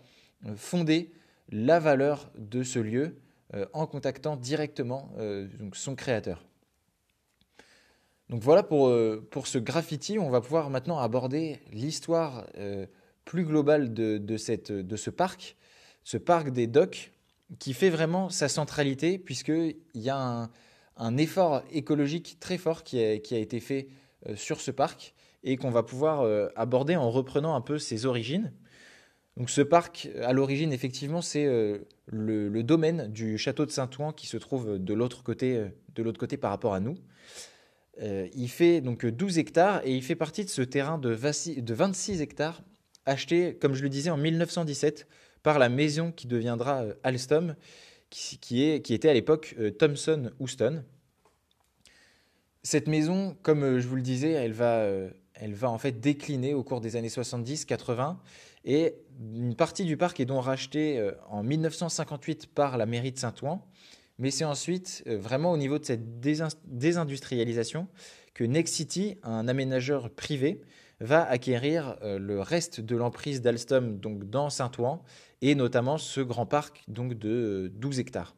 [0.56, 1.12] fondé
[1.50, 3.18] la valeur de ce lieu
[3.74, 5.12] en contactant directement
[5.74, 6.46] son créateur.
[8.30, 8.90] Donc voilà pour,
[9.32, 12.46] pour ce graffiti, on va pouvoir maintenant aborder l'histoire
[13.26, 15.58] plus globale de, cette, de ce parc,
[16.04, 17.12] ce parc des docks,
[17.58, 20.50] qui fait vraiment sa centralité, puisqu'il y a un,
[21.18, 23.88] effort écologique très fort qui a, été fait
[24.28, 28.06] euh, sur ce parc et qu'on va pouvoir euh, aborder en reprenant un peu ses
[28.06, 28.54] origines.
[29.38, 34.28] Donc ce parc, à l'origine, effectivement, c'est euh, le, domaine du château de Saint-Ouen qui
[34.28, 35.64] se trouve de l'autre côté,
[35.96, 36.98] de l'autre côté par rapport à nous.
[38.02, 42.62] il fait donc 12 hectares et il fait partie de ce terrain de 26 hectares
[43.06, 45.08] acheté, comme je le disais, en 1917
[45.42, 47.56] par la maison qui deviendra Alstom,
[48.10, 50.84] qui, est, qui était à l'époque euh, Thomson Houston.
[52.64, 54.86] Cette maison, comme euh, je vous le disais, elle va,
[55.34, 58.18] elle va en fait décliner au cours des années 70-80
[58.66, 63.62] et une partie du parc est donc rachetée en 1958 par la mairie de Saint-Ouen.
[64.18, 67.88] Mais c'est ensuite vraiment au niveau de cette désindustrialisation
[68.34, 70.62] que Next City, un aménageur privé,
[71.00, 75.02] va acquérir le reste de l'emprise d'Alstom donc dans Saint-Ouen
[75.42, 78.36] et notamment ce grand parc donc de 12 hectares.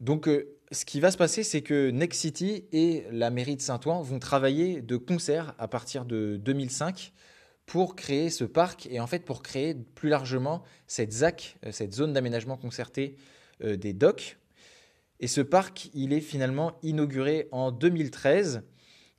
[0.00, 3.60] Donc euh, ce qui va se passer, c'est que Next City et la mairie de
[3.60, 7.12] Saint-Ouen vont travailler de concert à partir de 2005
[7.66, 11.94] pour créer ce parc et en fait pour créer plus largement cette ZAC, euh, cette
[11.94, 13.16] zone d'aménagement concerté
[13.62, 14.38] euh, des docks.
[15.20, 18.62] Et ce parc, il est finalement inauguré en 2013,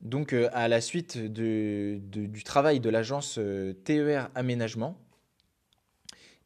[0.02, 3.40] donc à la suite du travail de l'agence
[3.84, 4.98] TER Aménagement.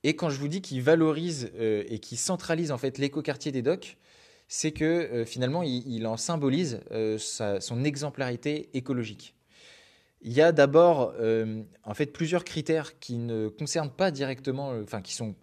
[0.03, 3.61] Et quand je vous dis qu'il valorise euh, et qu'il centralise en fait l'écoquartier des
[3.61, 3.97] docks,
[4.47, 9.35] c'est que euh, finalement il, en symbolise euh, son exemplarité écologique.
[10.21, 11.13] Il y a d'abord
[11.83, 15.35] en fait plusieurs critères qui ne concernent pas directement, enfin qui sont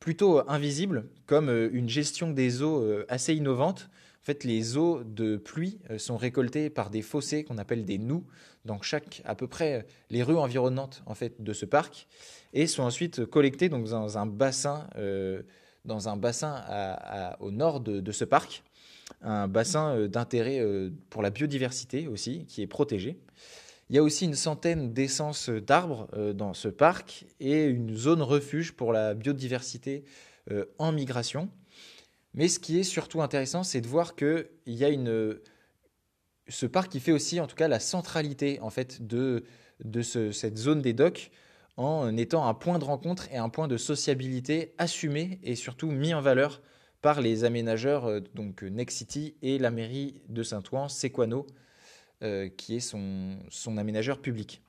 [0.00, 3.88] plutôt invisibles, comme une gestion des eaux assez innovante.
[4.26, 8.24] Fait, les eaux de pluie sont récoltées par des fossés qu'on appelle des nous
[8.64, 12.08] dans chaque à peu près les rues environnantes en fait de ce parc
[12.52, 15.42] et sont ensuite collectés donc, dans un bassin, euh,
[15.84, 16.64] dans un bassin
[17.38, 18.64] au nord de, ce parc,
[19.22, 23.20] un bassin euh, d'intérêt euh, pour la biodiversité aussi, qui est protégé.
[23.90, 28.72] Il y a aussi une centaine d'essences d'arbres dans ce parc et une zone refuge
[28.72, 30.02] pour la biodiversité
[30.78, 31.48] en migration.
[32.36, 34.90] Mais ce qui est surtout intéressant, c'est de voir qu'il y a
[36.48, 39.42] ce parc qui fait aussi, en tout cas, la centralité en fait de,
[40.02, 41.30] cette zone des docks
[41.76, 46.14] en étant un point de rencontre et un point de sociabilité assumé et surtout mis
[46.14, 46.62] en valeur
[47.02, 51.46] par les aménageurs, euh, donc Next City et la mairie de Saint-Ouen, Sequano,
[52.22, 54.62] euh, qui est son aménageur public.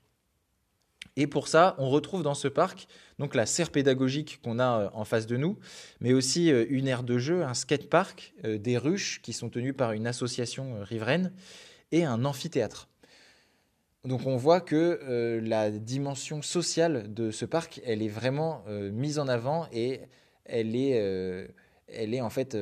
[1.17, 2.88] Et pour ça, on retrouve dans ce parc
[3.19, 5.58] donc la serre pédagogique qu'on a euh, en face de nous,
[5.99, 10.08] mais aussi une aire de jeu, un skatepark, des ruches qui sont tenues par une
[10.08, 11.34] association riveraine
[11.91, 12.88] et un amphithéâtre.
[14.08, 18.89] Donc on voit que euh, la dimension sociale de ce parc, elle est vraiment euh,
[18.89, 19.99] mise en avant et
[20.45, 21.45] elle est, euh,
[21.88, 22.57] elle est en fait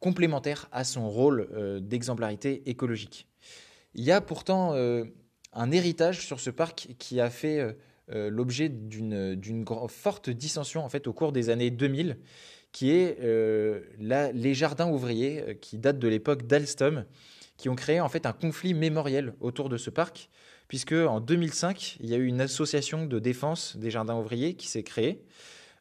[0.00, 3.28] complémentaire à son rôle d'exemplarité écologique.
[3.94, 4.74] Il y a pourtant
[5.52, 7.76] un héritage sur ce parc qui a fait
[8.08, 12.18] l'objet d'une forte dissension en fait au cours des années 2000,
[12.72, 17.04] qui est les jardins ouvriers qui datent de l'époque d'Alstom,
[17.56, 20.30] qui ont créé en fait un conflit mémoriel autour de ce parc
[20.72, 24.68] puisque en 2005, il y a eu une association de défense des jardins ouvriers qui
[24.68, 25.22] s'est créée,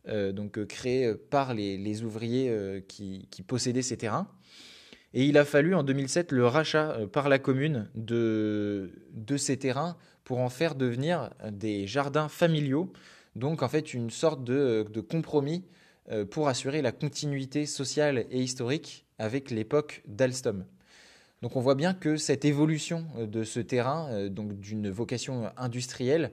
[0.09, 4.27] euh, donc euh, créée par les, ouvriers euh, qui, possédaient ces terrains.
[5.13, 9.97] Et il a fallu en 2007 le rachat par la commune de, de ces terrains
[10.23, 12.93] pour en faire devenir des jardins familiaux,
[13.35, 15.65] donc en fait une sorte de, de compromis
[16.29, 20.65] pour assurer la continuité sociale et historique avec l'époque d'Alstom.
[21.41, 25.51] Donc on voit bien que cette évolution euh, de ce terrain, euh, donc d'une vocation
[25.57, 26.31] industrielle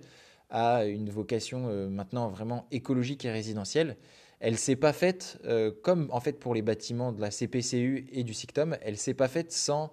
[0.50, 3.96] à une vocation euh, maintenant vraiment écologique et résidentielle,
[4.40, 5.38] elle s'est pas faite
[5.82, 9.28] comme en fait pour les bâtiments de la CPCU et du SICTOM, elle s'est pas
[9.28, 9.92] faite sans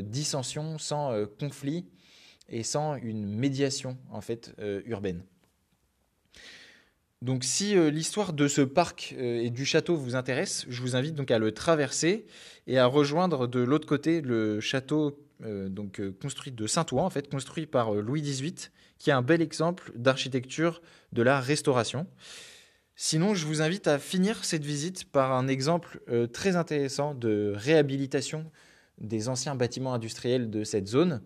[0.00, 1.86] dissension, sans conflit
[2.48, 4.54] et sans une médiation en fait
[4.86, 5.22] urbaine.
[7.22, 10.96] Donc si euh, l'histoire de ce parc euh, et du château vous intéresse, je vous
[10.96, 12.26] invite donc à le traverser
[12.66, 17.30] et à rejoindre de l'autre côté le château euh, donc construit de Saint-Ouen en fait
[17.30, 22.08] construit par Louis XVIII qui est un bel exemple d'architecture de la restauration.
[23.04, 26.00] Sinon, je vous invite à finir cette visite par un exemple
[26.32, 28.44] très intéressant de réhabilitation
[28.98, 31.20] des anciens bâtiments industriels de cette zone.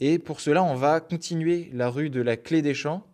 [0.00, 3.06] Et pour cela, on va continuer la rue de la Clé des Champs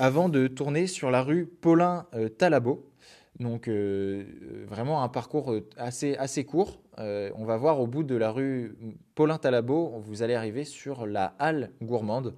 [0.00, 2.90] avant de tourner sur la rue Paulin-Talabot.
[3.38, 4.24] Donc euh,
[4.66, 6.82] vraiment un parcours euh, assez, assez court.
[6.98, 8.76] Euh, on va voir au bout de la rue
[9.14, 12.34] Paulin-Talabot, vous allez arriver sur la halle gourmande,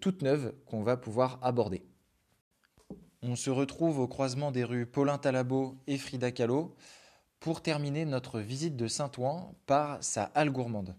[0.00, 1.82] toute neuve, qu'on va pouvoir aborder.
[3.22, 6.74] On se retrouve au croisement des rues Paulin-Talabot et Frida Kahlo
[7.40, 10.94] pour terminer notre visite de Saint-Ouen par sa halle gourmande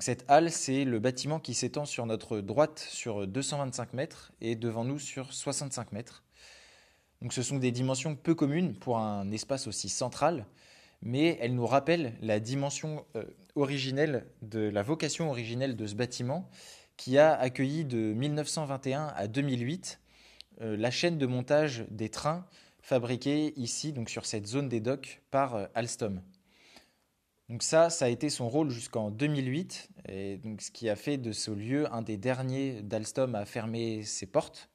[0.00, 4.84] cette halle, c'est le bâtiment qui s'étend sur notre droite sur 225 mètres et devant
[4.84, 6.24] nous sur 65 mètres.
[7.30, 10.46] Ce sont des dimensions peu communes pour un espace aussi central,
[11.02, 16.48] mais elles nous rappellent la dimension euh, originelle de la vocation originelle de ce bâtiment
[16.96, 20.01] qui a accueilli de 1921 à 2008 euh,
[20.62, 22.46] la chaîne de montage des trains
[22.82, 26.20] fabriqués ici, sur cette zone des docks, par euh, Alstom.
[27.48, 31.16] Donc ça, ça a été son rôle jusqu'en 2008, et donc ce qui a fait
[31.16, 34.68] de ce lieu un des derniers d'Alstom à fermer ses portes.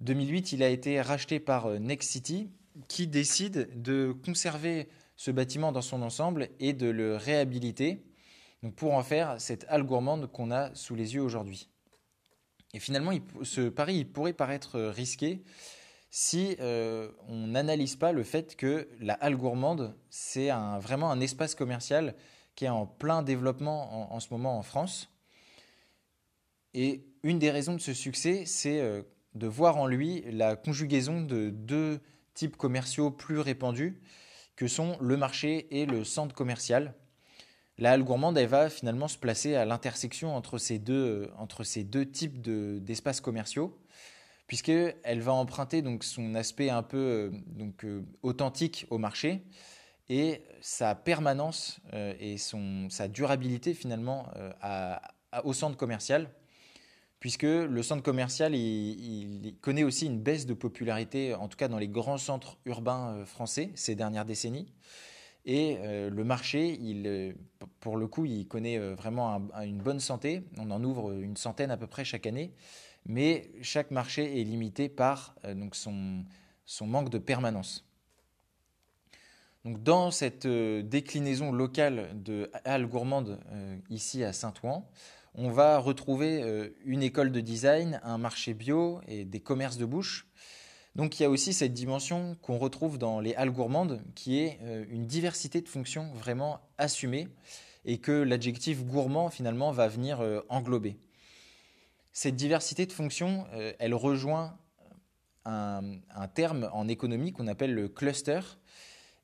[0.00, 2.50] 2008, il a été racheté par euh, Next City,
[2.88, 8.04] qui décide de conserver ce bâtiment dans son ensemble et de le réhabiliter
[8.76, 11.68] pour en faire cette halle gourmande qu'on a sous les yeux aujourd'hui.
[12.72, 13.12] Et finalement,
[13.42, 15.42] ce pari pourrait paraître risqué,
[16.10, 20.50] si euh, on n'analyse pas le fait que la halle gourmande, c'est
[20.80, 22.16] vraiment un espace commercial
[22.56, 25.08] qui est en plein développement en, ce moment en France.
[26.74, 29.02] Et une des raisons de ce succès, c'est euh,
[29.34, 32.00] de voir en lui la conjugaison de deux
[32.34, 34.00] types commerciaux plus répandus,
[34.56, 36.94] que sont le marché et le centre commercial.
[37.80, 41.82] La halle gourmande, elle va finalement se placer à l'intersection entre, ces deux, entre ces
[41.82, 43.76] deux types d'espaces commerciaux
[44.50, 49.44] puisqu'elle va emprunter donc son aspect un peu euh, donc, euh, authentique au marché
[50.08, 54.26] et sa permanence euh, et son, sa durabilité finalement
[55.44, 56.28] au centre commercial,
[57.20, 61.78] puisque le centre commercial il, connaît aussi une baisse de popularité, en tout cas dans
[61.78, 64.66] les grands centres urbains français ces dernières décennies.
[65.46, 67.34] Et le marché, il,
[67.80, 70.44] pour le coup, il connaît vraiment une bonne santé.
[70.58, 72.52] On en ouvre une centaine à peu près chaque année
[73.06, 76.24] mais chaque marché est limité par euh, son,
[76.86, 77.86] manque de permanence.
[79.64, 84.86] Dans cette euh, déclinaison locale de Halle Gourmande euh, ici à Saint-Ouen,
[85.34, 90.26] on va retrouver une école de design, un marché bio et des commerces de bouche.
[90.96, 94.58] Donc il y a aussi cette dimension qu'on retrouve dans les halles gourmandes qui est
[94.90, 97.28] une diversité de fonctions vraiment assumée
[97.84, 100.98] et que l'adjectif gourmand finalement va venir englober.
[102.12, 104.58] Cette diversité de fonctions, euh, elle rejoint
[105.44, 106.00] un,
[106.34, 108.40] terme en économie qu'on appelle le cluster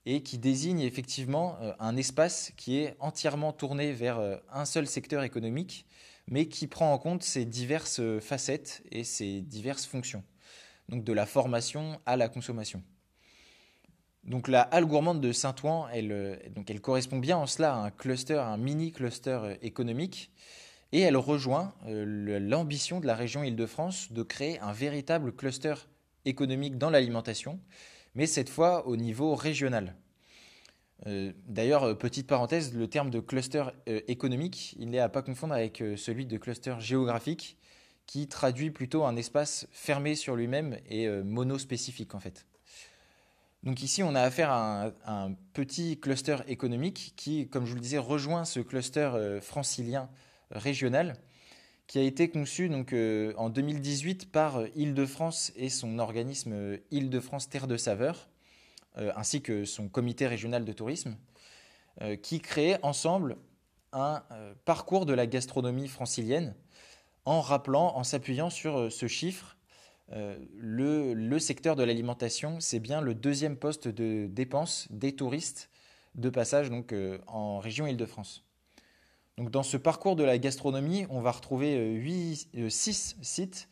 [0.06, 4.86] et qui désigne effectivement euh, un espace qui est entièrement tourné vers euh, un seul
[4.86, 5.86] secteur économique,
[6.28, 10.24] mais qui prend en compte ces diverses facettes et ces diverses fonctions,
[10.88, 12.82] donc de la formation à la consommation.
[14.24, 18.56] Donc la halle gourmande de Saint-Ouen, elle correspond bien en cela à un cluster, un
[18.56, 20.32] mini cluster économique
[20.92, 25.74] et elle rejoint euh, l'ambition de la région Île-de-France de créer un véritable cluster
[26.24, 27.60] économique dans l'alimentation,
[28.14, 29.94] mais cette fois au niveau régional.
[31.06, 35.54] Euh, d'ailleurs, euh, petite parenthèse, le terme de cluster économique, il n'est à pas confondre
[35.54, 37.58] avec celui de cluster géographique,
[38.06, 42.46] qui traduit plutôt un espace fermé sur lui-même et monospécifique en fait.
[43.62, 47.82] Donc ici, on a affaire à un, petit cluster économique qui, comme je vous le
[47.82, 50.08] disais, rejoint ce cluster francilien
[50.52, 51.16] régional
[51.86, 56.78] qui a été conçu donc, euh, en 2018 par euh, Île-de-France et son organisme euh,
[56.90, 58.28] Île-de-France Terre de Saveur,
[59.14, 61.18] ainsi que son comité régional de tourisme.
[62.22, 63.36] qui créent ensemble
[63.92, 64.22] un
[64.64, 66.54] parcours de la gastronomie francilienne
[67.26, 69.56] en rappelant, en s'appuyant sur ce chiffre.
[70.10, 75.68] Le, le, secteur de l'alimentation, c'est bien le deuxième poste de dépense des touristes
[76.14, 76.94] de passage donc,
[77.26, 78.46] en région Île-de-France.
[79.38, 82.00] Dans ce parcours de la gastronomie, on va retrouver
[82.68, 83.68] 6 sites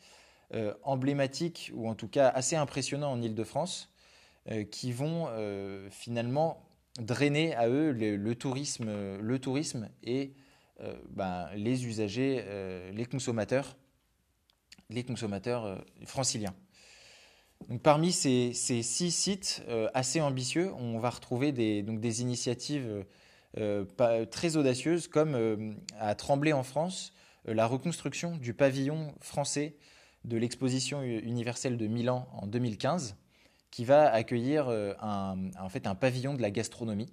[0.53, 3.91] euh, emblématiques, ou en tout cas assez impressionnants en Ile-de-France,
[4.51, 10.33] euh, qui vont euh, finalement drainer à eux le, tourisme, le tourisme et
[11.09, 12.43] ben, les usagers,
[12.93, 13.77] les consommateurs,
[14.89, 16.53] les consommateurs franciliens.
[17.69, 19.63] Donc, parmi ces, six sites
[19.93, 23.05] assez ambitieux, on va retrouver des, donc des initiatives
[24.31, 27.13] très audacieuses comme à Tremblay en France,
[27.45, 29.77] la reconstruction du pavillon français
[30.25, 33.15] de l'exposition universelle de Milan en 2015,
[33.71, 37.11] qui va accueillir euh, en fait un pavillon de la gastronomie.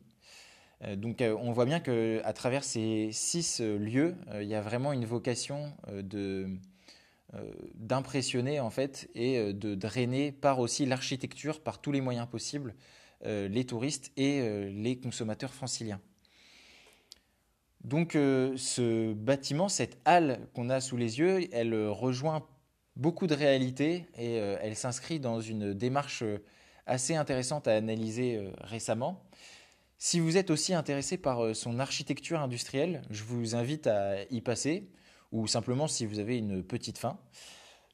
[0.83, 4.93] Euh, donc euh, on voit bien qu'à travers ces six lieux, il y a vraiment
[4.93, 5.73] une vocation
[7.75, 12.75] d'impressionner en fait et de drainer par aussi l'architecture, par tous les moyens possibles,
[13.25, 16.01] les touristes et les consommateurs franciliens.
[17.85, 22.47] Donc ce bâtiment, cette halle qu'on a sous les yeux, elle rejoint
[22.97, 26.39] beaucoup de réalité et euh, elle s'inscrit dans une démarche euh,
[26.87, 29.23] assez intéressante à analyser euh, récemment.
[30.05, 34.91] Si vous êtes aussi intéressé par son architecture industrielle, je vous invite à y passer,
[35.31, 37.21] ou simplement si vous avez une petite faim,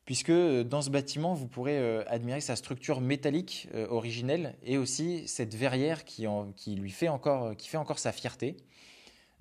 [0.06, 6.06] puisque dans ce bâtiment, vous pourrez admirer sa structure métallique originelle et aussi cette verrière
[6.06, 6.26] qui,
[6.76, 7.09] lui qui fait
[7.76, 8.56] encore sa fierté.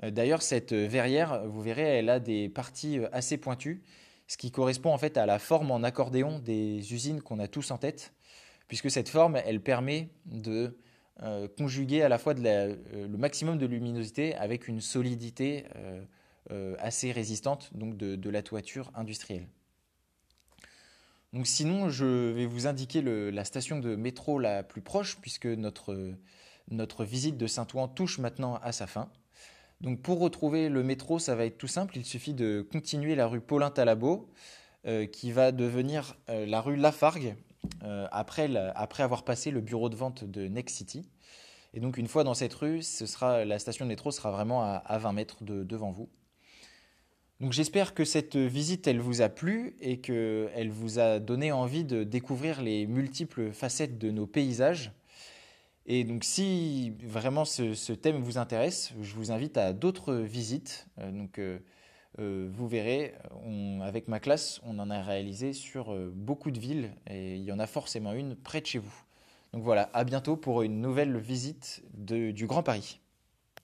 [0.03, 3.82] D'ailleurs, cette verrière, vous verrez, elle a des parties assez pointues
[4.28, 7.72] ce qui correspond en fait à la forme en accordéon des usines qu'on a tous
[7.72, 8.13] en tête,
[8.68, 10.78] puisque cette forme, elle permet de
[11.24, 15.65] euh, conjuguer à la fois euh, le maximum de luminosité avec une solidité
[16.51, 19.47] euh, assez résistante donc de, la toiture industrielle.
[21.34, 26.13] Donc sinon, je vais vous indiquer la station de métro la plus proche, puisque notre,
[26.70, 29.09] notre visite de Saint-Ouen touche maintenant à sa fin.
[29.82, 31.97] Donc pour retrouver le métro, ça va être tout simple.
[31.97, 34.32] Il suffit de continuer la rue Paulin Talabot,
[34.86, 37.36] euh, qui va devenir la rue Lafargue,
[37.84, 38.49] euh, après,
[39.03, 41.09] avoir passé le bureau de vente de Next City.
[41.74, 44.63] Et donc une fois dans cette rue, ce sera, la station de métro sera vraiment
[44.63, 46.09] à, 20 mètres de, devant vous.
[47.39, 51.84] Donc j'espère que cette visite, elle vous a plu et qu'elle vous a donné envie
[51.84, 54.91] de découvrir les multiples facettes de nos paysages
[55.88, 60.86] et donc, si vraiment ce, thème vous intéresse, je vous invite à d'autres visites.
[60.99, 61.59] Euh, euh,
[62.20, 63.14] euh, vous verrez,
[63.82, 67.60] avec ma classe, on en a réalisé sur beaucoup de villes et il y en
[67.60, 69.03] a forcément une près de chez vous.
[69.53, 72.99] Donc voilà, à bientôt pour une nouvelle visite du Grand Paris.